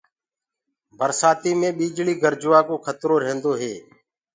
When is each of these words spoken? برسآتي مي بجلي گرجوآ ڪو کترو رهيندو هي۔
برسآتي 0.97 1.51
مي 1.59 1.69
بجلي 1.77 2.13
گرجوآ 2.21 2.59
ڪو 2.67 2.75
کترو 2.85 3.15
رهيندو 3.23 3.51
هي۔ 3.61 3.73